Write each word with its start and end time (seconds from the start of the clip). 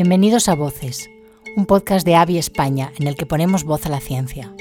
Bienvenidos 0.00 0.48
a 0.48 0.54
Voces, 0.54 1.10
un 1.56 1.66
podcast 1.66 2.06
de 2.06 2.14
AVI 2.14 2.38
España 2.38 2.92
en 3.00 3.08
el 3.08 3.16
que 3.16 3.26
ponemos 3.26 3.64
voz 3.64 3.84
a 3.84 3.88
la 3.88 3.98
ciencia. 3.98 4.54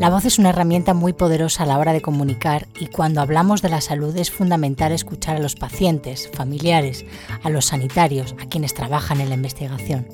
La 0.00 0.10
voz 0.10 0.24
es 0.24 0.40
una 0.40 0.48
herramienta 0.48 0.94
muy 0.94 1.12
poderosa 1.12 1.62
a 1.62 1.66
la 1.66 1.78
hora 1.78 1.92
de 1.92 2.00
comunicar 2.00 2.66
y 2.80 2.88
cuando 2.88 3.20
hablamos 3.20 3.62
de 3.62 3.68
la 3.68 3.80
salud 3.80 4.16
es 4.16 4.32
fundamental 4.32 4.90
escuchar 4.90 5.36
a 5.36 5.40
los 5.40 5.54
pacientes, 5.54 6.28
familiares, 6.34 7.06
a 7.44 7.50
los 7.50 7.66
sanitarios, 7.66 8.34
a 8.42 8.48
quienes 8.48 8.74
trabajan 8.74 9.20
en 9.20 9.28
la 9.28 9.36
investigación. 9.36 10.08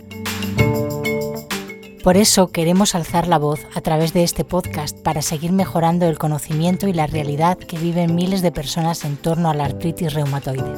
Por 2.02 2.16
eso 2.16 2.52
queremos 2.52 2.94
alzar 2.94 3.26
la 3.26 3.38
voz 3.38 3.60
a 3.74 3.80
través 3.80 4.12
de 4.12 4.22
este 4.22 4.44
podcast 4.44 4.96
para 4.96 5.20
seguir 5.20 5.50
mejorando 5.52 6.06
el 6.06 6.16
conocimiento 6.16 6.86
y 6.86 6.92
la 6.92 7.08
realidad 7.08 7.58
que 7.58 7.76
viven 7.76 8.14
miles 8.14 8.40
de 8.40 8.52
personas 8.52 9.04
en 9.04 9.16
torno 9.16 9.50
a 9.50 9.54
la 9.54 9.64
artritis 9.64 10.14
reumatoide. 10.14 10.72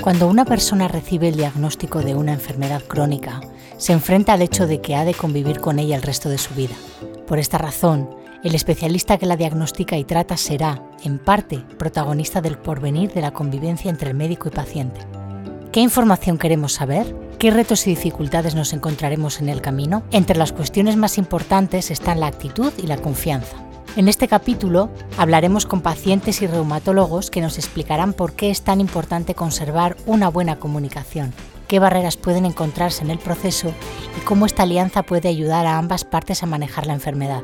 Cuando 0.00 0.28
una 0.28 0.44
persona 0.44 0.86
recibe 0.86 1.28
el 1.28 1.36
diagnóstico 1.36 2.02
de 2.02 2.14
una 2.14 2.32
enfermedad 2.32 2.82
crónica, 2.84 3.40
se 3.76 3.92
enfrenta 3.92 4.34
al 4.34 4.42
hecho 4.42 4.68
de 4.68 4.80
que 4.80 4.94
ha 4.94 5.04
de 5.04 5.14
convivir 5.14 5.60
con 5.60 5.80
ella 5.80 5.96
el 5.96 6.02
resto 6.02 6.28
de 6.28 6.38
su 6.38 6.54
vida. 6.54 6.76
Por 7.26 7.40
esta 7.40 7.58
razón, 7.58 8.08
el 8.44 8.54
especialista 8.54 9.18
que 9.18 9.26
la 9.26 9.36
diagnostica 9.36 9.96
y 9.96 10.04
trata 10.04 10.36
será, 10.36 10.80
en 11.02 11.18
parte, 11.18 11.64
protagonista 11.78 12.40
del 12.40 12.56
porvenir 12.56 13.12
de 13.12 13.22
la 13.22 13.32
convivencia 13.32 13.90
entre 13.90 14.10
el 14.10 14.16
médico 14.16 14.46
y 14.46 14.52
paciente. 14.52 15.00
¿Qué 15.76 15.82
información 15.82 16.38
queremos 16.38 16.72
saber? 16.72 17.14
¿Qué 17.38 17.50
retos 17.50 17.86
y 17.86 17.90
dificultades 17.90 18.54
nos 18.54 18.72
encontraremos 18.72 19.42
en 19.42 19.50
el 19.50 19.60
camino? 19.60 20.04
Entre 20.10 20.34
las 20.34 20.54
cuestiones 20.54 20.96
más 20.96 21.18
importantes 21.18 21.90
están 21.90 22.18
la 22.18 22.28
actitud 22.28 22.72
y 22.78 22.86
la 22.86 22.96
confianza. 22.96 23.58
En 23.94 24.08
este 24.08 24.26
capítulo 24.26 24.88
hablaremos 25.18 25.66
con 25.66 25.82
pacientes 25.82 26.40
y 26.40 26.46
reumatólogos 26.46 27.30
que 27.30 27.42
nos 27.42 27.58
explicarán 27.58 28.14
por 28.14 28.32
qué 28.32 28.48
es 28.48 28.62
tan 28.62 28.80
importante 28.80 29.34
conservar 29.34 29.98
una 30.06 30.30
buena 30.30 30.56
comunicación, 30.56 31.34
qué 31.68 31.78
barreras 31.78 32.16
pueden 32.16 32.46
encontrarse 32.46 33.04
en 33.04 33.10
el 33.10 33.18
proceso 33.18 33.74
y 34.18 34.24
cómo 34.24 34.46
esta 34.46 34.62
alianza 34.62 35.02
puede 35.02 35.28
ayudar 35.28 35.66
a 35.66 35.76
ambas 35.76 36.06
partes 36.06 36.42
a 36.42 36.46
manejar 36.46 36.86
la 36.86 36.94
enfermedad. 36.94 37.42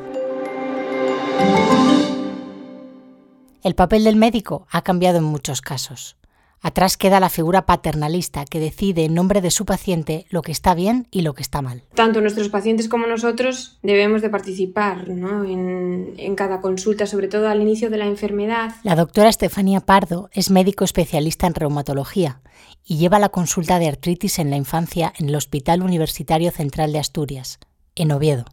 El 3.62 3.74
papel 3.74 4.04
del 4.04 4.16
médico 4.16 4.66
ha 4.70 4.80
cambiado 4.80 5.18
en 5.18 5.24
muchos 5.24 5.60
casos. 5.60 6.16
Atrás 6.64 6.96
queda 6.96 7.18
la 7.18 7.28
figura 7.28 7.66
paternalista 7.66 8.44
que 8.44 8.60
decide 8.60 9.04
en 9.04 9.14
nombre 9.14 9.40
de 9.40 9.50
su 9.50 9.66
paciente 9.66 10.26
lo 10.30 10.42
que 10.42 10.52
está 10.52 10.74
bien 10.74 11.08
y 11.10 11.22
lo 11.22 11.34
que 11.34 11.42
está 11.42 11.60
mal. 11.60 11.82
Tanto 11.94 12.20
nuestros 12.20 12.50
pacientes 12.50 12.88
como 12.88 13.08
nosotros 13.08 13.80
debemos 13.82 14.22
de 14.22 14.30
participar 14.30 15.08
en, 15.08 16.14
en, 16.16 16.36
cada 16.36 16.60
consulta, 16.60 17.06
sobre 17.06 17.26
todo 17.26 17.48
al 17.48 17.60
inicio 17.60 17.90
de 17.90 17.96
la 17.96 18.06
enfermedad. 18.06 18.76
La 18.84 18.94
doctora 18.94 19.28
Estefanía 19.28 19.80
Pardo 19.80 20.30
es 20.32 20.50
médico 20.50 20.84
especialista 20.84 21.48
en 21.48 21.54
reumatología 21.54 22.42
y 22.84 22.96
lleva 22.96 23.18
la 23.18 23.30
consulta 23.30 23.80
de 23.80 23.88
artritis 23.88 24.38
en 24.38 24.50
la 24.50 24.56
infancia 24.56 25.12
en 25.18 25.30
el 25.30 25.34
Hospital 25.34 25.82
Universitario 25.82 26.52
Central 26.52 26.92
de 26.92 27.00
Asturias, 27.00 27.58
en 27.96 28.12
Oviedo. 28.12 28.44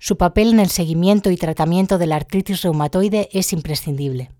Su 0.00 0.16
papel 0.16 0.50
en 0.50 0.58
el 0.58 0.68
seguimiento 0.68 1.30
y 1.30 1.36
tratamiento 1.36 1.98
de 1.98 2.08
la 2.08 2.16
artritis 2.16 2.62
reumatoide 2.62 3.28
es 3.30 3.52
imprescindible. 3.52 4.32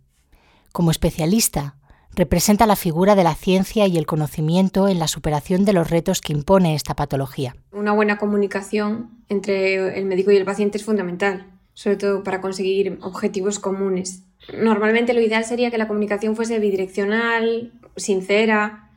Como 0.73 0.91
especialista, 0.91 1.77
representa 2.15 2.67
la 2.67 2.77
figura 2.77 3.15
de 3.15 3.25
la 3.25 3.35
ciencia 3.35 3.87
y 3.87 3.97
el 3.97 4.07
conocimiento 4.07 4.89
en 4.89 4.99
la 4.99 5.09
superación 5.09 5.65
de 5.65 5.73
los 5.73 5.91
retos 5.91 6.21
que 6.21 6.33
impone 6.33 6.75
esta 6.75 6.95
patología. 6.95 7.57
Una 7.73 7.93
buena 7.93 8.19
comunicación 8.19 9.11
entre 9.29 9.99
el 9.99 10.05
médico 10.05 10.31
y 10.31 10.37
el 10.37 10.45
paciente 10.45 10.79
es 10.79 10.85
fundamental, 10.85 11.47
sobre 11.75 11.97
todo 11.97 12.23
para 12.23 12.41
conseguir 12.41 12.99
objetivos 13.03 13.59
comunes. 13.59 14.25
Normalmente 14.57 15.15
lo 15.15 15.21
ideal 15.21 15.45
sería 15.45 15.71
que 15.71 15.79
la 15.79 15.89
comunicación 15.89 16.37
fuese 16.37 16.59
bidireccional, 16.59 17.73
sincera, 17.97 18.91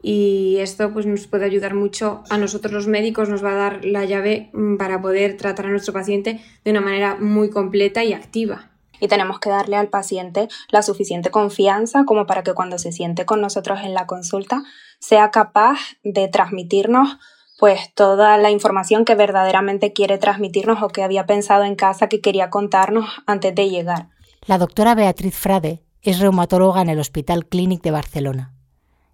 y 0.00 0.58
esto 0.60 0.92
pues 0.92 1.06
nos 1.06 1.26
puede 1.26 1.44
ayudar 1.44 1.74
mucho 1.74 2.22
a 2.30 2.38
nosotros 2.38 2.72
los 2.72 2.86
médicos, 2.86 3.28
nos 3.28 3.44
va 3.44 3.52
a 3.52 3.56
dar 3.56 3.84
la 3.84 4.04
llave 4.04 4.50
mm, 4.52 4.76
para 4.76 5.00
poder 5.00 5.36
tratar 5.36 5.66
a 5.66 5.70
nuestro 5.70 5.92
paciente 5.92 6.40
de 6.64 6.70
una 6.70 6.80
manera 6.80 7.16
muy 7.16 7.50
completa 7.50 8.04
y 8.04 8.12
activa 8.12 8.70
y 9.00 9.08
tenemos 9.08 9.40
que 9.40 9.50
darle 9.50 9.76
al 9.76 9.88
paciente 9.88 10.48
la 10.70 10.82
suficiente 10.82 11.30
confianza 11.30 12.04
como 12.04 12.26
para 12.26 12.42
que 12.42 12.54
cuando 12.54 12.78
se 12.78 12.92
siente 12.92 13.26
con 13.26 13.40
nosotros 13.40 13.80
en 13.82 13.94
la 13.94 14.06
consulta 14.06 14.62
sea 14.98 15.30
capaz 15.30 15.78
de 16.02 16.28
transmitirnos 16.28 17.18
pues 17.58 17.92
toda 17.92 18.38
la 18.38 18.50
información 18.50 19.04
que 19.04 19.16
verdaderamente 19.16 19.92
quiere 19.92 20.16
transmitirnos 20.18 20.80
o 20.82 20.88
que 20.88 21.02
había 21.02 21.26
pensado 21.26 21.64
en 21.64 21.74
casa 21.74 22.08
que 22.08 22.20
quería 22.20 22.50
contarnos 22.50 23.06
antes 23.26 23.54
de 23.54 23.68
llegar. 23.68 24.08
La 24.46 24.58
doctora 24.58 24.94
Beatriz 24.94 25.36
Frade 25.36 25.82
es 26.02 26.20
reumatóloga 26.20 26.80
en 26.80 26.88
el 26.88 27.00
Hospital 27.00 27.46
Clínic 27.46 27.82
de 27.82 27.90
Barcelona. 27.90 28.54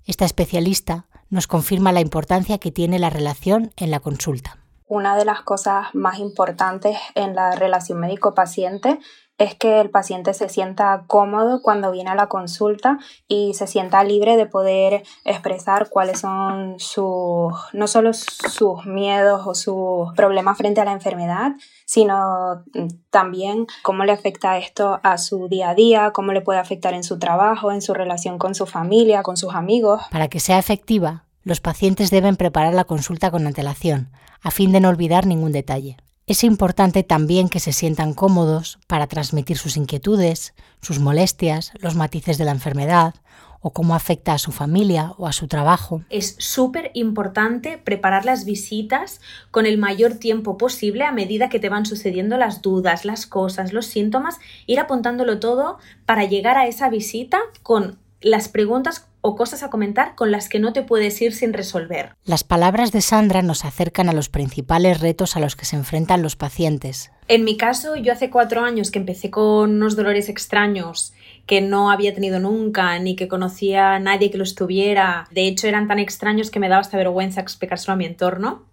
Esta 0.05 0.27
especialista 0.27 1.06
nos 1.31 1.47
confirma 1.47 1.93
la 1.93 2.01
importancia 2.01 2.59
que 2.59 2.71
tiene 2.71 2.99
la 2.99 3.09
relación 3.09 3.72
en 3.77 3.91
la 3.91 4.01
consulta. 4.01 4.59
Una 4.87 5.16
de 5.16 5.25
las 5.25 5.41
cosas 5.41 5.87
más 5.95 6.19
importantes 6.19 6.99
en 7.15 7.34
la 7.34 7.53
relación 7.53 7.99
médico-paciente 7.99 8.99
es 9.39 9.55
que 9.55 9.81
el 9.81 9.91
paciente 9.91 10.33
se 10.33 10.49
sienta 10.49 11.05
cómodo 11.06 11.61
cuando 11.61 11.91
viene 11.91 12.11
a 12.11 12.15
la 12.15 12.28
consulta 12.28 12.99
y 13.27 13.55
se 13.55 13.67
sienta 13.67 14.05
libre 14.05 14.37
de 14.37 14.47
poder 14.47 15.03
expresar 15.25 15.89
cuáles 15.89 16.21
son 16.21 16.77
sus, 16.78 17.53
no 17.72 17.87
solo 17.89 18.12
sus 18.12 18.87
miedos 18.87 19.43
o 19.47 19.55
sus 19.55 20.15
problemas 20.15 20.56
frente 20.56 20.81
a 20.81 20.84
la 20.84 20.93
enfermedad, 20.93 21.53
sino 21.84 22.65
también 23.11 23.67
cómo 23.83 24.05
le 24.05 24.12
afecta 24.12 24.56
esto 24.59 25.00
a 25.03 25.19
su 25.19 25.49
día 25.49 25.71
a 25.71 25.75
día, 25.75 26.12
cómo 26.12 26.33
le 26.33 26.41
puede 26.41 26.61
afectar 26.61 26.95
en 26.95 27.03
su 27.03 27.19
trabajo, 27.19 27.72
en 27.72 27.83
su 27.83 27.93
relación 27.93 28.39
con 28.39 28.55
su 28.55 28.66
familia, 28.66 29.22
con 29.22 29.37
sus 29.37 29.55
amigos. 29.55 30.03
Para 30.11 30.28
que 30.28 30.39
sea 30.39 30.59
efectiva, 30.59 31.25
los 31.43 31.61
pacientes 31.61 32.11
deben 32.11 32.37
preparar 32.37 32.72
la 32.72 32.84
consulta 32.84 33.31
con 33.31 33.47
antelación, 33.47 34.12
a 34.43 34.51
fin 34.51 34.71
de 34.72 34.81
no 34.81 34.89
olvidar 34.89 35.27
ningún 35.27 35.53
detalle. 35.53 35.97
Es 36.26 36.42
importante 36.42 37.02
también 37.02 37.50
que 37.50 37.60
se 37.60 37.74
sientan 37.74 38.14
cómodos 38.14 38.78
para 38.86 39.06
transmitir 39.06 39.58
sus 39.58 39.76
inquietudes, 39.76 40.54
sus 40.80 40.98
molestias, 40.98 41.72
los 41.78 41.96
matices 41.96 42.38
de 42.38 42.46
la 42.46 42.52
enfermedad 42.52 43.14
o 43.60 43.74
cómo 43.74 43.94
afecta 43.94 44.32
a 44.32 44.38
su 44.38 44.50
familia 44.50 45.12
o 45.18 45.26
a 45.26 45.32
su 45.32 45.48
trabajo. 45.48 46.02
Es 46.08 46.36
súper 46.38 46.90
importante 46.94 47.76
preparar 47.76 48.24
las 48.24 48.46
visitas 48.46 49.20
con 49.50 49.66
el 49.66 49.76
mayor 49.76 50.14
tiempo 50.14 50.56
posible 50.56 51.04
a 51.04 51.12
medida 51.12 51.50
que 51.50 51.60
te 51.60 51.68
van 51.68 51.84
sucediendo 51.84 52.38
las 52.38 52.62
dudas, 52.62 53.04
las 53.04 53.26
cosas, 53.26 53.74
los 53.74 53.84
síntomas, 53.84 54.38
ir 54.66 54.80
apuntándolo 54.80 55.41
todo 55.41 55.78
para 56.06 56.24
llegar 56.24 56.56
a 56.56 56.66
esa 56.66 56.88
visita 56.88 57.38
con 57.62 57.98
las 58.22 58.48
preguntas 58.48 59.06
o 59.26 59.36
cosas 59.36 59.62
a 59.62 59.70
comentar 59.70 60.16
con 60.16 60.30
las 60.30 60.50
que 60.50 60.58
no 60.58 60.74
te 60.74 60.82
puedes 60.82 61.22
ir 61.22 61.32
sin 61.32 61.54
resolver. 61.54 62.14
Las 62.26 62.44
palabras 62.44 62.92
de 62.92 63.00
Sandra 63.00 63.40
nos 63.40 63.64
acercan 63.64 64.10
a 64.10 64.12
los 64.12 64.28
principales 64.28 65.00
retos 65.00 65.34
a 65.34 65.40
los 65.40 65.56
que 65.56 65.64
se 65.64 65.76
enfrentan 65.76 66.20
los 66.20 66.36
pacientes. 66.36 67.10
En 67.26 67.42
mi 67.42 67.56
caso, 67.56 67.96
yo 67.96 68.12
hace 68.12 68.28
cuatro 68.28 68.60
años 68.60 68.90
que 68.90 68.98
empecé 68.98 69.30
con 69.30 69.70
unos 69.70 69.96
dolores 69.96 70.28
extraños 70.28 71.14
que 71.46 71.62
no 71.62 71.90
había 71.90 72.12
tenido 72.12 72.38
nunca, 72.38 72.98
ni 72.98 73.16
que 73.16 73.26
conocía 73.26 73.94
a 73.94 73.98
nadie 73.98 74.30
que 74.30 74.36
los 74.36 74.54
tuviera. 74.54 75.26
De 75.30 75.48
hecho, 75.48 75.68
eran 75.68 75.88
tan 75.88 76.00
extraños 76.00 76.50
que 76.50 76.60
me 76.60 76.68
daba 76.68 76.82
hasta 76.82 76.98
vergüenza 76.98 77.41
explicárselo 77.41 77.94
a 77.94 77.96
mi 77.96 78.04
entorno. 78.04 78.66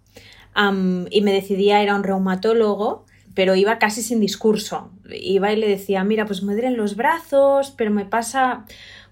y 1.10 1.22
me 1.22 1.32
decidí 1.32 1.70
a 1.70 1.82
ir 1.82 1.88
a 1.88 1.94
un 1.94 2.04
reumatólogo 2.04 3.06
pero 3.34 3.54
iba 3.54 3.78
casi 3.78 4.02
sin 4.02 4.20
discurso. 4.20 4.90
Iba 5.10 5.52
y 5.52 5.56
le 5.56 5.68
decía, 5.68 6.04
mira, 6.04 6.26
pues 6.26 6.42
me 6.42 6.52
duelen 6.52 6.76
los 6.76 6.96
brazos, 6.96 7.72
pero 7.76 7.90
me 7.90 8.04
pasa 8.04 8.64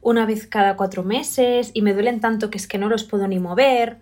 una 0.02 0.26
vez 0.26 0.46
cada 0.46 0.76
cuatro 0.76 1.02
meses 1.02 1.70
y 1.74 1.82
me 1.82 1.92
duelen 1.92 2.20
tanto 2.20 2.50
que 2.50 2.58
es 2.58 2.66
que 2.66 2.78
no 2.78 2.88
los 2.88 3.04
puedo 3.04 3.26
ni 3.28 3.38
mover. 3.38 3.98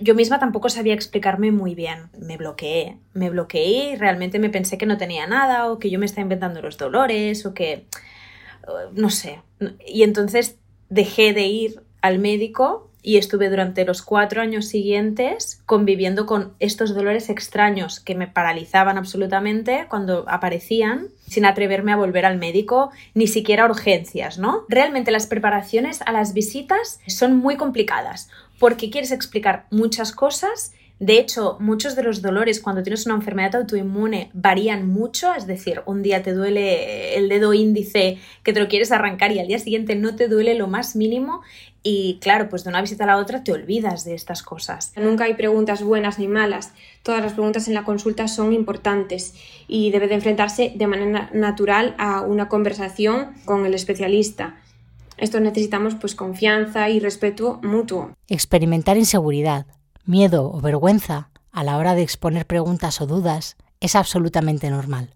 Yo 0.00 0.14
misma 0.14 0.38
tampoco 0.38 0.68
sabía 0.68 0.94
explicarme 0.94 1.50
muy 1.50 1.74
bien. 1.74 2.08
Me 2.18 2.36
bloqueé, 2.36 2.98
me 3.12 3.30
bloqueé 3.30 3.92
y 3.92 3.96
realmente 3.96 4.38
me 4.38 4.50
pensé 4.50 4.78
que 4.78 4.86
no 4.86 4.96
tenía 4.96 5.26
nada 5.26 5.70
o 5.70 5.78
que 5.78 5.90
yo 5.90 5.98
me 5.98 6.06
estaba 6.06 6.22
inventando 6.22 6.62
los 6.62 6.78
dolores 6.78 7.44
o 7.46 7.54
que... 7.54 7.86
no 8.92 9.10
sé. 9.10 9.40
Y 9.86 10.02
entonces 10.02 10.56
dejé 10.88 11.32
de 11.32 11.46
ir 11.46 11.82
al 12.00 12.18
médico 12.18 12.90
y 13.02 13.16
estuve 13.16 13.48
durante 13.48 13.84
los 13.84 14.02
cuatro 14.02 14.40
años 14.40 14.66
siguientes 14.66 15.62
conviviendo 15.66 16.26
con 16.26 16.54
estos 16.58 16.94
dolores 16.94 17.30
extraños 17.30 18.00
que 18.00 18.14
me 18.14 18.26
paralizaban 18.26 18.98
absolutamente 18.98 19.86
cuando 19.88 20.24
aparecían 20.28 21.08
sin 21.28 21.44
atreverme 21.44 21.92
a 21.92 21.96
volver 21.96 22.26
al 22.26 22.38
médico, 22.38 22.90
ni 23.14 23.26
siquiera 23.26 23.66
urgencias, 23.66 24.38
¿no? 24.38 24.64
Realmente 24.68 25.10
las 25.10 25.26
preparaciones 25.26 26.00
a 26.02 26.12
las 26.12 26.32
visitas 26.32 27.00
son 27.06 27.36
muy 27.36 27.56
complicadas 27.56 28.28
porque 28.58 28.90
quieres 28.90 29.12
explicar 29.12 29.66
muchas 29.70 30.12
cosas. 30.12 30.72
De 30.98 31.18
hecho, 31.18 31.56
muchos 31.60 31.94
de 31.94 32.02
los 32.02 32.22
dolores 32.22 32.60
cuando 32.60 32.82
tienes 32.82 33.06
una 33.06 33.14
enfermedad 33.14 33.54
autoinmune 33.54 34.30
varían 34.34 34.88
mucho, 34.88 35.32
es 35.32 35.46
decir, 35.46 35.82
un 35.86 36.02
día 36.02 36.24
te 36.24 36.32
duele 36.32 37.16
el 37.16 37.28
dedo 37.28 37.54
índice 37.54 38.18
que 38.42 38.52
te 38.52 38.58
lo 38.58 38.66
quieres 38.66 38.90
arrancar 38.90 39.30
y 39.30 39.38
al 39.38 39.46
día 39.46 39.60
siguiente 39.60 39.94
no 39.94 40.16
te 40.16 40.26
duele 40.26 40.54
lo 40.54 40.66
más 40.66 40.96
mínimo 40.96 41.42
y 41.82 42.18
claro, 42.20 42.48
pues 42.48 42.64
de 42.64 42.70
una 42.70 42.82
visita 42.82 43.04
a 43.04 43.06
la 43.06 43.16
otra 43.18 43.44
te 43.44 43.52
olvidas 43.52 44.04
de 44.04 44.14
estas 44.14 44.42
cosas. 44.42 44.92
Nunca 44.96 45.24
hay 45.24 45.34
preguntas 45.34 45.82
buenas 45.82 46.18
ni 46.18 46.28
malas. 46.28 46.72
Todas 47.02 47.22
las 47.22 47.34
preguntas 47.34 47.68
en 47.68 47.74
la 47.74 47.84
consulta 47.84 48.28
son 48.28 48.52
importantes 48.52 49.34
y 49.68 49.90
debe 49.90 50.08
de 50.08 50.16
enfrentarse 50.16 50.72
de 50.74 50.86
manera 50.86 51.30
natural 51.32 51.94
a 51.98 52.22
una 52.22 52.48
conversación 52.48 53.34
con 53.44 53.64
el 53.64 53.74
especialista. 53.74 54.56
Esto 55.16 55.40
necesitamos 55.40 55.94
pues 55.94 56.14
confianza 56.14 56.88
y 56.90 57.00
respeto 57.00 57.60
mutuo. 57.62 58.12
Experimentar 58.28 58.96
inseguridad, 58.96 59.66
miedo 60.04 60.50
o 60.52 60.60
vergüenza 60.60 61.30
a 61.52 61.64
la 61.64 61.76
hora 61.76 61.94
de 61.94 62.02
exponer 62.02 62.46
preguntas 62.46 63.00
o 63.00 63.06
dudas 63.06 63.56
es 63.80 63.96
absolutamente 63.96 64.70
normal. 64.70 65.14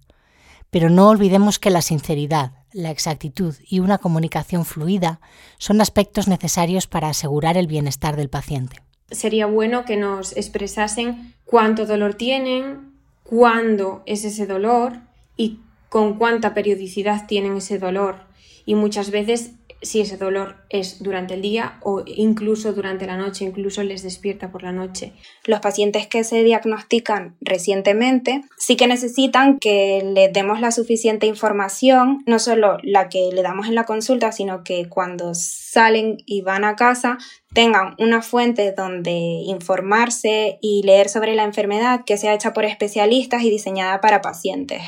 Pero 0.71 0.91
no 0.91 1.09
olvidemos 1.09 1.59
que 1.59 1.71
la 1.71 1.83
sinceridad, 1.83 2.53
la 2.73 2.91
exactitud 2.91 3.55
y 3.67 3.81
una 3.81 3.99
comunicación 3.99 4.65
fluida 4.65 5.21
son 5.59 5.81
aspectos 5.81 6.29
necesarios 6.29 6.87
para 6.87 7.09
asegurar 7.09 7.57
el 7.57 7.67
bienestar 7.67 8.17
del 8.17 8.29
paciente. 8.29 8.77
Sería 9.11 9.47
bueno 9.47 9.85
que 9.85 9.97
nos 9.97 10.37
expresasen 10.37 11.35
cuánto 11.45 11.87
dolor 11.87 12.15
tienen, 12.15 12.93
cuándo 13.23 14.03
es 14.07 14.25
ese 14.25 14.47
dolor 14.47 15.01
y 15.37 15.61
con 15.89 16.19
cuánta 16.19 16.55
periodicidad 16.55 17.27
tienen 17.27 17.59
ese 17.59 17.79
dolor. 17.79 18.27
Y 18.65 18.75
muchas 18.75 19.11
veces 19.11 19.53
si 19.83 20.01
ese 20.01 20.17
dolor 20.17 20.57
es 20.71 21.03
durante 21.03 21.35
el 21.35 21.43
día 21.43 21.79
o 21.83 22.03
incluso 22.07 22.73
durante 22.73 23.07
la 23.07 23.17
noche, 23.17 23.45
incluso 23.45 23.83
les 23.83 24.03
despierta 24.03 24.51
por 24.51 24.63
la 24.63 24.73
noche. 24.73 25.13
Los 25.45 25.61
pacientes 25.61 26.07
que 26.07 26.25
se 26.25 26.43
diagnostican 26.43 27.37
recientemente 27.41 28.43
sí 28.57 28.77
que 28.77 28.87
necesitan 28.87 29.59
que 29.59 30.03
les 30.15 30.33
demos 30.33 30.61
la 30.61 30.71
suficiente 30.71 31.27
información, 31.27 32.23
no 32.27 32.39
solo 32.39 32.79
la 32.83 33.09
que 33.09 33.31
le 33.33 33.43
damos 33.43 33.67
en 33.67 33.75
la 33.75 33.85
consulta, 33.85 34.33
sino 34.33 34.63
que 34.65 34.89
cuando 34.89 35.35
salen 35.35 36.19
y 36.27 36.43
van 36.43 36.65
a 36.65 36.77
casa 36.77 37.19
tengan 37.53 37.95
una 37.99 38.23
fuente 38.23 38.73
donde 38.73 39.11
informarse 39.11 40.59
y 40.63 40.83
leer 40.85 41.09
sobre 41.09 41.35
la 41.35 41.45
enfermedad 41.45 42.05
que 42.07 42.17
sea 42.17 42.35
hecha 42.35 42.53
por 42.53 42.65
especialistas 42.65 43.43
y 43.43 43.51
diseñada 43.51 44.01
para 44.01 44.23
pacientes. 44.23 44.83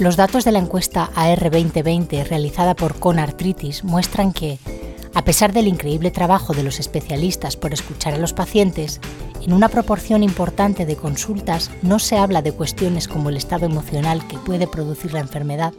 Los 0.00 0.16
datos 0.16 0.46
de 0.46 0.52
la 0.52 0.60
encuesta 0.60 1.10
AR 1.14 1.50
2020 1.50 2.24
realizada 2.24 2.74
por 2.74 2.98
Conartritis 2.98 3.84
muestran 3.84 4.32
que, 4.32 4.58
a 5.12 5.24
pesar 5.24 5.52
del 5.52 5.68
increíble 5.68 6.10
trabajo 6.10 6.54
de 6.54 6.62
los 6.62 6.80
especialistas 6.80 7.58
por 7.58 7.74
escuchar 7.74 8.14
a 8.14 8.16
los 8.16 8.32
pacientes, 8.32 8.98
en 9.42 9.52
una 9.52 9.68
proporción 9.68 10.22
importante 10.22 10.86
de 10.86 10.96
consultas 10.96 11.70
no 11.82 11.98
se 11.98 12.16
habla 12.16 12.40
de 12.40 12.52
cuestiones 12.52 13.08
como 13.08 13.28
el 13.28 13.36
estado 13.36 13.66
emocional 13.66 14.26
que 14.26 14.38
puede 14.38 14.66
producir 14.66 15.12
la 15.12 15.20
enfermedad 15.20 15.74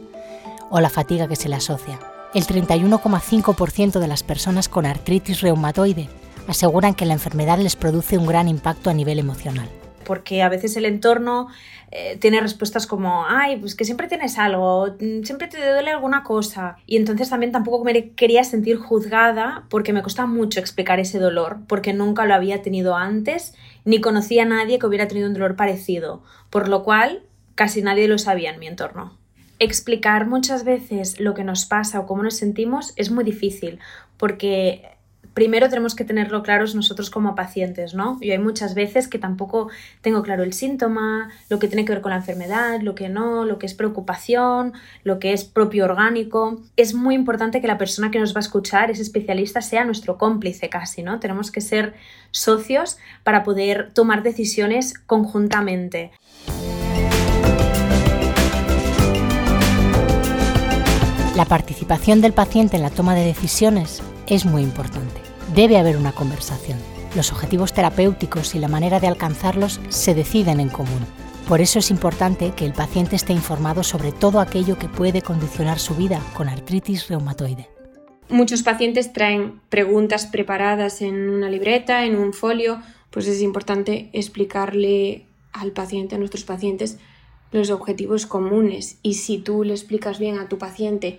o 0.70 0.78
la 0.78 0.88
fatiga 0.88 1.26
que 1.26 1.34
se 1.34 1.48
le 1.48 1.56
asocia. 1.56 1.98
El 2.32 2.46
31,5% 2.46 3.98
de 3.98 4.06
las 4.06 4.22
personas 4.22 4.68
con 4.68 4.86
artritis 4.86 5.40
reumatoide 5.40 6.08
aseguran 6.46 6.94
que 6.94 7.06
la 7.06 7.14
enfermedad 7.14 7.58
les 7.58 7.74
produce 7.74 8.18
un 8.18 8.28
gran 8.28 8.46
impacto 8.46 8.88
a 8.88 8.94
nivel 8.94 9.18
emocional 9.18 9.68
porque 10.04 10.42
a 10.42 10.48
veces 10.48 10.76
el 10.76 10.84
entorno 10.84 11.48
eh, 11.90 12.16
tiene 12.18 12.40
respuestas 12.40 12.86
como, 12.86 13.26
ay, 13.28 13.58
pues 13.58 13.74
que 13.74 13.84
siempre 13.84 14.08
tienes 14.08 14.38
algo, 14.38 14.94
mm, 14.98 15.24
siempre 15.24 15.48
te 15.48 15.58
duele 15.58 15.90
alguna 15.90 16.22
cosa. 16.24 16.76
Y 16.86 16.96
entonces 16.96 17.28
también 17.28 17.52
tampoco 17.52 17.84
me 17.84 18.10
quería 18.10 18.44
sentir 18.44 18.78
juzgada 18.78 19.66
porque 19.68 19.92
me 19.92 20.02
costaba 20.02 20.26
mucho 20.26 20.58
explicar 20.58 21.00
ese 21.00 21.18
dolor, 21.18 21.58
porque 21.68 21.92
nunca 21.92 22.24
lo 22.24 22.34
había 22.34 22.62
tenido 22.62 22.96
antes, 22.96 23.54
ni 23.84 24.00
conocía 24.00 24.44
a 24.44 24.46
nadie 24.46 24.78
que 24.78 24.86
hubiera 24.86 25.06
tenido 25.06 25.28
un 25.28 25.34
dolor 25.34 25.54
parecido, 25.54 26.22
por 26.48 26.68
lo 26.68 26.82
cual 26.82 27.24
casi 27.54 27.82
nadie 27.82 28.08
lo 28.08 28.16
sabía 28.16 28.50
en 28.50 28.58
mi 28.58 28.68
entorno. 28.68 29.18
Explicar 29.58 30.26
muchas 30.26 30.64
veces 30.64 31.20
lo 31.20 31.34
que 31.34 31.44
nos 31.44 31.66
pasa 31.66 32.00
o 32.00 32.06
cómo 32.06 32.22
nos 32.22 32.36
sentimos 32.36 32.94
es 32.96 33.10
muy 33.10 33.22
difícil, 33.22 33.78
porque 34.16 34.96
primero 35.34 35.68
tenemos 35.68 35.94
que 35.94 36.04
tenerlo 36.04 36.42
claros 36.42 36.74
nosotros 36.74 37.10
como 37.10 37.34
pacientes, 37.34 37.94
¿no? 37.94 38.18
Y 38.20 38.30
hay 38.30 38.38
muchas 38.38 38.74
veces 38.74 39.08
que 39.08 39.18
tampoco 39.18 39.68
tengo 40.00 40.22
claro 40.22 40.42
el 40.42 40.52
síntoma, 40.52 41.30
lo 41.48 41.58
que 41.58 41.68
tiene 41.68 41.84
que 41.84 41.92
ver 41.92 42.02
con 42.02 42.10
la 42.10 42.16
enfermedad, 42.16 42.80
lo 42.80 42.94
que 42.94 43.08
no, 43.08 43.44
lo 43.44 43.58
que 43.58 43.66
es 43.66 43.74
preocupación, 43.74 44.72
lo 45.04 45.18
que 45.18 45.32
es 45.32 45.44
propio 45.44 45.84
orgánico. 45.84 46.60
Es 46.76 46.94
muy 46.94 47.14
importante 47.14 47.60
que 47.60 47.66
la 47.66 47.78
persona 47.78 48.10
que 48.10 48.18
nos 48.18 48.34
va 48.34 48.38
a 48.38 48.40
escuchar, 48.40 48.90
ese 48.90 49.02
especialista, 49.02 49.60
sea 49.60 49.84
nuestro 49.84 50.18
cómplice 50.18 50.68
casi, 50.68 51.02
¿no? 51.02 51.20
Tenemos 51.20 51.50
que 51.50 51.60
ser 51.60 51.94
socios 52.30 52.98
para 53.24 53.42
poder 53.42 53.92
tomar 53.92 54.22
decisiones 54.22 54.94
conjuntamente. 54.98 56.10
La 61.36 61.46
participación 61.46 62.20
del 62.20 62.34
paciente 62.34 62.76
en 62.76 62.82
la 62.82 62.90
toma 62.90 63.14
de 63.14 63.24
decisiones 63.24 64.02
es 64.26 64.44
muy 64.44 64.62
importante. 64.62 65.21
Debe 65.54 65.76
haber 65.76 65.98
una 65.98 66.12
conversación. 66.12 66.78
Los 67.14 67.30
objetivos 67.30 67.74
terapéuticos 67.74 68.54
y 68.54 68.58
la 68.58 68.68
manera 68.68 69.00
de 69.00 69.06
alcanzarlos 69.06 69.80
se 69.90 70.14
deciden 70.14 70.60
en 70.60 70.70
común. 70.70 71.04
Por 71.46 71.60
eso 71.60 71.78
es 71.78 71.90
importante 71.90 72.52
que 72.56 72.64
el 72.64 72.72
paciente 72.72 73.16
esté 73.16 73.34
informado 73.34 73.82
sobre 73.82 74.12
todo 74.12 74.40
aquello 74.40 74.78
que 74.78 74.88
puede 74.88 75.20
condicionar 75.20 75.78
su 75.78 75.94
vida 75.94 76.22
con 76.32 76.48
artritis 76.48 77.08
reumatoide. 77.08 77.68
Muchos 78.30 78.62
pacientes 78.62 79.12
traen 79.12 79.60
preguntas 79.68 80.24
preparadas 80.24 81.02
en 81.02 81.28
una 81.28 81.50
libreta, 81.50 82.06
en 82.06 82.16
un 82.16 82.32
folio, 82.32 82.80
pues 83.10 83.26
es 83.26 83.42
importante 83.42 84.08
explicarle 84.14 85.26
al 85.52 85.72
paciente, 85.72 86.14
a 86.14 86.18
nuestros 86.18 86.44
pacientes, 86.44 86.98
los 87.50 87.68
objetivos 87.68 88.24
comunes. 88.24 88.96
Y 89.02 89.14
si 89.14 89.36
tú 89.36 89.64
le 89.64 89.74
explicas 89.74 90.18
bien 90.18 90.38
a 90.38 90.48
tu 90.48 90.56
paciente 90.56 91.18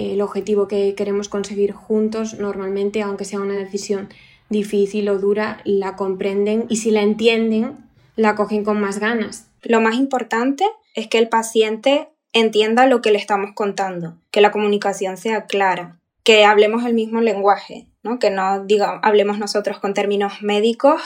el 0.00 0.20
objetivo 0.20 0.68
que 0.68 0.94
queremos 0.94 1.28
conseguir 1.28 1.72
juntos, 1.72 2.38
normalmente, 2.38 3.02
aunque 3.02 3.24
sea 3.24 3.40
una 3.40 3.54
decisión 3.54 4.08
difícil 4.48 5.08
o 5.08 5.18
dura, 5.18 5.60
la 5.64 5.96
comprenden 5.96 6.66
y 6.68 6.76
si 6.76 6.90
la 6.90 7.02
entienden, 7.02 7.76
la 8.16 8.34
cogen 8.34 8.64
con 8.64 8.80
más 8.80 8.98
ganas. 8.98 9.46
Lo 9.62 9.80
más 9.80 9.94
importante 9.94 10.64
es 10.94 11.08
que 11.08 11.18
el 11.18 11.28
paciente 11.28 12.08
entienda 12.32 12.86
lo 12.86 13.00
que 13.00 13.10
le 13.10 13.18
estamos 13.18 13.52
contando, 13.54 14.16
que 14.30 14.40
la 14.40 14.50
comunicación 14.50 15.16
sea 15.16 15.46
clara, 15.46 15.98
que 16.22 16.44
hablemos 16.44 16.84
el 16.84 16.94
mismo 16.94 17.20
lenguaje, 17.20 17.86
¿no? 18.02 18.18
que 18.18 18.30
no 18.30 18.64
diga, 18.64 19.00
hablemos 19.02 19.38
nosotros 19.38 19.78
con 19.78 19.94
términos 19.94 20.42
médicos 20.42 21.00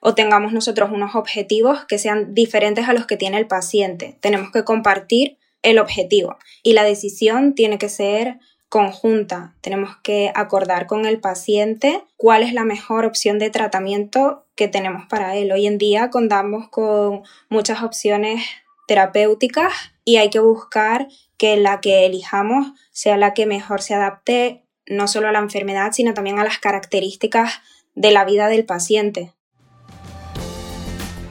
o 0.00 0.14
tengamos 0.14 0.52
nosotros 0.52 0.90
unos 0.92 1.14
objetivos 1.14 1.84
que 1.86 1.98
sean 1.98 2.34
diferentes 2.34 2.88
a 2.88 2.92
los 2.92 3.06
que 3.06 3.16
tiene 3.16 3.38
el 3.38 3.46
paciente. 3.46 4.16
Tenemos 4.20 4.52
que 4.52 4.64
compartir 4.64 5.37
el 5.62 5.78
objetivo. 5.78 6.36
Y 6.62 6.72
la 6.72 6.84
decisión 6.84 7.54
tiene 7.54 7.78
que 7.78 7.88
ser 7.88 8.38
conjunta. 8.68 9.54
Tenemos 9.60 9.96
que 10.02 10.30
acordar 10.34 10.86
con 10.86 11.06
el 11.06 11.20
paciente 11.20 12.02
cuál 12.16 12.42
es 12.42 12.52
la 12.52 12.64
mejor 12.64 13.06
opción 13.06 13.38
de 13.38 13.50
tratamiento 13.50 14.46
que 14.54 14.68
tenemos 14.68 15.06
para 15.06 15.36
él. 15.36 15.52
Hoy 15.52 15.66
en 15.66 15.78
día 15.78 16.10
contamos 16.10 16.68
con 16.68 17.22
muchas 17.48 17.82
opciones 17.82 18.44
terapéuticas 18.86 19.72
y 20.04 20.16
hay 20.16 20.30
que 20.30 20.40
buscar 20.40 21.08
que 21.36 21.56
la 21.56 21.80
que 21.80 22.06
elijamos 22.06 22.66
sea 22.90 23.16
la 23.16 23.34
que 23.34 23.46
mejor 23.46 23.82
se 23.82 23.94
adapte 23.94 24.64
no 24.86 25.06
solo 25.06 25.28
a 25.28 25.32
la 25.32 25.38
enfermedad, 25.38 25.92
sino 25.92 26.14
también 26.14 26.38
a 26.38 26.44
las 26.44 26.58
características 26.58 27.60
de 27.94 28.10
la 28.10 28.24
vida 28.24 28.48
del 28.48 28.64
paciente. 28.64 29.34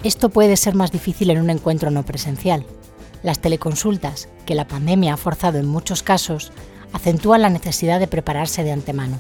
Esto 0.04 0.30
puede 0.30 0.58
ser 0.58 0.76
más 0.76 0.92
difícil 0.92 1.32
en 1.32 1.40
un 1.40 1.50
encuentro 1.50 1.90
no 1.90 2.04
presencial, 2.04 2.66
las 3.24 3.40
teleconsultas, 3.40 4.30
que 4.46 4.56
la 4.56 4.68
pandemia 4.68 5.14
ha 5.14 5.18
forzado 5.18 5.58
en 5.58 5.68
muchos 5.68 6.04
casos, 6.04 6.52
acentúan 6.94 7.42
la 7.42 7.50
necesidad 7.50 8.00
de 8.00 8.08
prepararse 8.08 8.64
de 8.64 8.72
antemano. 8.72 9.20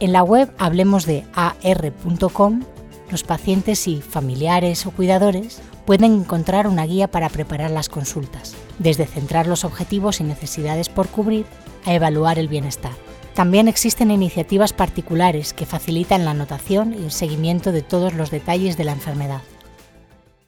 En 0.00 0.12
la 0.12 0.22
web 0.22 0.52
hablemos 0.58 1.06
de 1.06 1.24
ar.com, 1.34 2.62
los 3.10 3.22
pacientes 3.22 3.86
y 3.88 4.00
familiares 4.02 4.86
o 4.86 4.90
cuidadores 4.90 5.60
pueden 5.84 6.12
encontrar 6.14 6.66
una 6.66 6.84
guía 6.84 7.08
para 7.08 7.28
preparar 7.28 7.70
las 7.70 7.88
consultas, 7.88 8.54
desde 8.78 9.06
centrar 9.06 9.46
los 9.46 9.64
objetivos 9.64 10.20
y 10.20 10.24
necesidades 10.24 10.88
por 10.88 11.08
cubrir 11.08 11.46
a 11.84 11.94
evaluar 11.94 12.38
el 12.38 12.48
bienestar. 12.48 12.92
También 13.34 13.68
existen 13.68 14.10
iniciativas 14.10 14.72
particulares 14.72 15.52
que 15.52 15.66
facilitan 15.66 16.24
la 16.24 16.32
anotación 16.32 16.94
y 16.94 17.04
el 17.04 17.12
seguimiento 17.12 17.70
de 17.70 17.82
todos 17.82 18.14
los 18.14 18.30
detalles 18.30 18.76
de 18.76 18.84
la 18.84 18.92
enfermedad. 18.92 19.42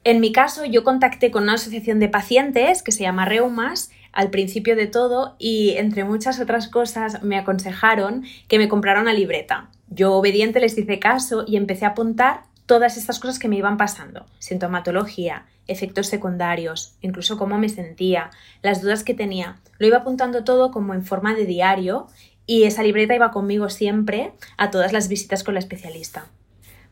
En 0.03 0.21
mi 0.21 0.31
caso, 0.31 0.65
yo 0.65 0.83
contacté 0.83 1.29
con 1.29 1.43
una 1.43 1.55
asociación 1.55 1.99
de 1.99 2.07
pacientes 2.07 2.83
que 2.83 2.91
se 2.91 3.03
llama 3.03 3.25
Reumas 3.25 3.91
al 4.13 4.29
principio 4.29 4.75
de 4.75 4.87
todo 4.87 5.35
y 5.39 5.71
entre 5.71 6.03
muchas 6.03 6.39
otras 6.39 6.67
cosas 6.67 7.21
me 7.21 7.37
aconsejaron 7.37 8.23
que 8.47 8.57
me 8.57 8.69
comprara 8.69 9.01
una 9.01 9.13
libreta. 9.13 9.69
Yo 9.89 10.13
obediente 10.13 10.59
les 10.59 10.77
hice 10.77 10.99
caso 10.99 11.43
y 11.45 11.57
empecé 11.57 11.85
a 11.85 11.89
apuntar 11.89 12.43
todas 12.65 12.97
estas 12.97 13.19
cosas 13.19 13.39
que 13.39 13.49
me 13.49 13.57
iban 13.57 13.77
pasando. 13.77 14.25
Sintomatología, 14.39 15.45
efectos 15.67 16.07
secundarios, 16.07 16.95
incluso 17.01 17.37
cómo 17.37 17.57
me 17.57 17.67
sentía, 17.67 18.29
las 18.61 18.81
dudas 18.81 19.03
que 19.03 19.13
tenía. 19.13 19.57
Lo 19.79 19.87
iba 19.87 19.97
apuntando 19.97 20.43
todo 20.43 20.71
como 20.71 20.93
en 20.93 21.03
forma 21.03 21.35
de 21.35 21.45
diario 21.45 22.07
y 22.45 22.63
esa 22.63 22.83
libreta 22.83 23.15
iba 23.15 23.31
conmigo 23.31 23.69
siempre 23.69 24.31
a 24.57 24.71
todas 24.71 24.93
las 24.93 25.07
visitas 25.09 25.43
con 25.43 25.55
la 25.55 25.59
especialista. 25.59 26.27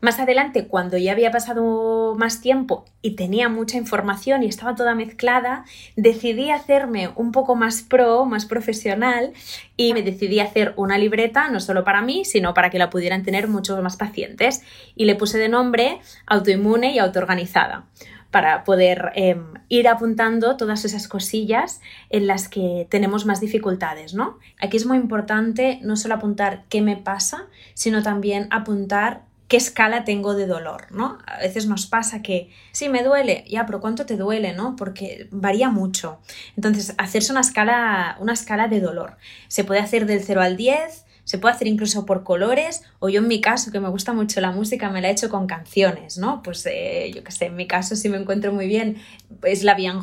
Más 0.00 0.20
adelante, 0.20 0.68
cuando 0.68 0.96
ya 0.96 1.10
había 1.10 1.32
pasado 1.32 2.14
más 2.16 2.40
tiempo 2.40 2.84
y 3.02 3.16
tenía 3.16 3.48
mucha 3.48 3.78
información 3.78 4.44
y 4.44 4.46
estaba 4.46 4.76
toda 4.76 4.94
mezclada, 4.94 5.64
decidí 5.96 6.52
hacerme 6.52 7.10
un 7.16 7.32
poco 7.32 7.56
más 7.56 7.82
pro, 7.82 8.24
más 8.24 8.46
profesional 8.46 9.32
y 9.76 9.94
me 9.94 10.02
decidí 10.02 10.38
hacer 10.38 10.72
una 10.76 10.98
libreta 10.98 11.48
no 11.48 11.58
solo 11.58 11.82
para 11.82 12.00
mí, 12.00 12.24
sino 12.24 12.54
para 12.54 12.70
que 12.70 12.78
la 12.78 12.90
pudieran 12.90 13.24
tener 13.24 13.48
muchos 13.48 13.82
más 13.82 13.96
pacientes. 13.96 14.62
Y 14.94 15.04
le 15.06 15.16
puse 15.16 15.36
de 15.36 15.48
nombre 15.48 15.98
autoinmune 16.26 16.92
y 16.92 17.00
autoorganizada 17.00 17.86
para 18.30 18.62
poder 18.62 19.10
em, 19.14 19.54
ir 19.68 19.88
apuntando 19.88 20.56
todas 20.56 20.84
esas 20.84 21.08
cosillas 21.08 21.80
en 22.10 22.26
las 22.26 22.48
que 22.48 22.86
tenemos 22.90 23.26
más 23.26 23.40
dificultades, 23.40 24.14
¿no? 24.14 24.38
Aquí 24.60 24.76
es 24.76 24.86
muy 24.86 24.98
importante 24.98 25.80
no 25.82 25.96
solo 25.96 26.14
apuntar 26.14 26.64
qué 26.68 26.82
me 26.82 26.96
pasa, 26.96 27.46
sino 27.74 28.02
también 28.02 28.46
apuntar 28.50 29.22
qué 29.48 29.56
escala 29.56 30.04
tengo 30.04 30.34
de 30.34 30.46
dolor, 30.46 30.86
¿no? 30.90 31.18
A 31.26 31.38
veces 31.38 31.66
nos 31.66 31.86
pasa 31.86 32.22
que 32.22 32.50
sí 32.72 32.88
me 32.88 33.02
duele, 33.02 33.44
ya, 33.48 33.64
pero 33.66 33.80
¿cuánto 33.80 34.04
te 34.04 34.16
duele, 34.16 34.52
no? 34.52 34.76
Porque 34.76 35.28
varía 35.30 35.70
mucho. 35.70 36.20
Entonces, 36.56 36.94
hacerse 36.98 37.32
una 37.32 37.40
escala, 37.40 38.16
una 38.20 38.34
escala 38.34 38.68
de 38.68 38.80
dolor. 38.80 39.16
Se 39.48 39.64
puede 39.64 39.80
hacer 39.80 40.04
del 40.04 40.22
0 40.22 40.42
al 40.42 40.56
10, 40.58 41.06
se 41.28 41.36
puede 41.36 41.54
hacer 41.54 41.68
incluso 41.68 42.06
por 42.06 42.24
colores, 42.24 42.84
o 43.00 43.10
yo 43.10 43.20
en 43.20 43.28
mi 43.28 43.42
caso, 43.42 43.70
que 43.70 43.80
me 43.80 43.90
gusta 43.90 44.14
mucho 44.14 44.40
la 44.40 44.50
música, 44.50 44.88
me 44.88 45.02
la 45.02 45.08
he 45.08 45.12
hecho 45.12 45.28
con 45.28 45.46
canciones, 45.46 46.16
¿no? 46.16 46.42
Pues 46.42 46.64
eh, 46.64 47.12
yo 47.14 47.22
qué 47.22 47.30
sé, 47.32 47.44
en 47.46 47.56
mi 47.56 47.66
caso, 47.66 47.96
si 47.96 48.08
me 48.08 48.16
encuentro 48.16 48.50
muy 48.50 48.66
bien, 48.66 48.96
es 49.42 49.62
la 49.62 49.74
Bien 49.74 49.98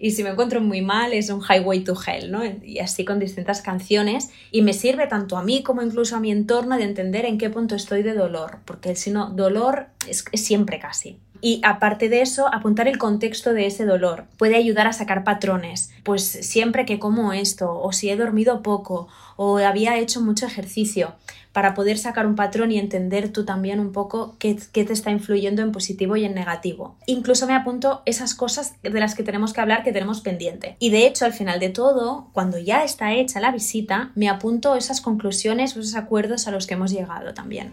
y 0.00 0.10
si 0.10 0.24
me 0.24 0.30
encuentro 0.30 0.60
muy 0.60 0.80
mal, 0.80 1.12
es 1.12 1.30
un 1.30 1.40
Highway 1.40 1.84
to 1.84 1.94
Hell, 2.04 2.32
¿no? 2.32 2.42
Y 2.44 2.80
así 2.80 3.04
con 3.04 3.20
distintas 3.20 3.62
canciones, 3.62 4.30
y 4.50 4.62
me 4.62 4.72
sirve 4.72 5.06
tanto 5.06 5.36
a 5.36 5.44
mí 5.44 5.62
como 5.62 5.80
incluso 5.80 6.16
a 6.16 6.20
mi 6.20 6.32
entorno 6.32 6.76
de 6.76 6.82
entender 6.82 7.24
en 7.24 7.38
qué 7.38 7.50
punto 7.50 7.76
estoy 7.76 8.02
de 8.02 8.14
dolor, 8.14 8.58
porque 8.64 8.96
si 8.96 9.12
no, 9.12 9.30
dolor 9.30 9.90
es 10.08 10.24
siempre 10.34 10.80
casi. 10.80 11.20
Y 11.40 11.60
aparte 11.64 12.08
de 12.08 12.22
eso, 12.22 12.52
apuntar 12.52 12.88
el 12.88 12.98
contexto 12.98 13.52
de 13.52 13.66
ese 13.66 13.84
dolor 13.84 14.24
puede 14.36 14.56
ayudar 14.56 14.86
a 14.86 14.92
sacar 14.92 15.24
patrones. 15.24 15.90
Pues 16.02 16.24
siempre 16.24 16.84
que 16.84 16.98
como 16.98 17.32
esto, 17.32 17.80
o 17.80 17.92
si 17.92 18.10
he 18.10 18.16
dormido 18.16 18.62
poco, 18.62 19.08
o 19.36 19.58
había 19.58 19.98
hecho 19.98 20.20
mucho 20.20 20.46
ejercicio, 20.46 21.14
para 21.52 21.74
poder 21.74 21.98
sacar 21.98 22.26
un 22.26 22.36
patrón 22.36 22.70
y 22.70 22.78
entender 22.78 23.32
tú 23.32 23.44
también 23.44 23.80
un 23.80 23.92
poco 23.92 24.36
qué, 24.38 24.54
te 24.54 24.92
está 24.92 25.10
influyendo 25.10 25.62
en 25.62 25.72
positivo 25.72 26.16
y 26.16 26.24
en 26.24 26.34
negativo. 26.34 26.96
Incluso 27.06 27.46
me 27.46 27.54
apunto 27.54 28.02
esas 28.04 28.34
cosas 28.34 28.74
de 28.82 28.90
las 28.90 29.14
que 29.14 29.22
tenemos 29.22 29.52
que 29.52 29.60
hablar 29.60 29.82
que 29.82 29.92
tenemos 29.92 30.20
pendiente. 30.20 30.76
Y 30.78 30.90
de 30.90 31.06
hecho, 31.06 31.24
al 31.24 31.32
final 31.32 31.58
de 31.58 31.70
todo, 31.70 32.28
cuando 32.32 32.58
ya 32.58 32.84
está 32.84 33.12
hecha 33.12 33.40
la 33.40 33.50
visita, 33.50 34.12
me 34.14 34.28
apunto 34.28 34.76
esas 34.76 35.00
conclusiones 35.00 35.76
o 35.76 35.80
esos 35.80 35.96
acuerdos 35.96 36.46
a 36.46 36.50
los 36.50 36.66
que 36.66 36.74
hemos 36.74 36.92
llegado 36.92 37.34
también. 37.34 37.72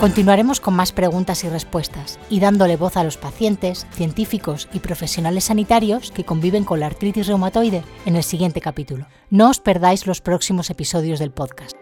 Continuaremos 0.00 0.60
con 0.60 0.72
más 0.72 0.92
preguntas 0.92 1.44
y 1.44 1.50
respuestas 1.50 2.18
y 2.30 2.40
dándole 2.40 2.78
voz 2.78 2.96
a 2.96 3.04
los 3.04 3.18
pacientes, 3.18 3.86
científicos 3.92 4.66
y 4.72 4.78
profesionales 4.78 5.44
sanitarios 5.44 6.10
que 6.10 6.24
conviven 6.24 6.64
con 6.64 6.80
la 6.80 6.86
artritis 6.86 7.26
reumatoide 7.26 7.84
en 8.06 8.16
el 8.16 8.22
siguiente 8.22 8.62
capítulo. 8.62 9.06
No 9.28 9.50
os 9.50 9.60
perdáis 9.60 10.06
los 10.06 10.22
próximos 10.22 10.70
episodios 10.70 11.18
del 11.18 11.32
podcast. 11.32 11.76